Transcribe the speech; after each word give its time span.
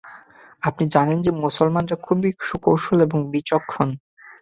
আপনি 0.63 0.85
জানেন 0.87 1.17
যে, 1.21 1.31
মুসলমানরা 1.37 1.95
খুবই 2.01 2.29
সুকৌশলী 2.41 3.01
এবং 3.03 3.19
বিচক্ষণ। 3.31 3.87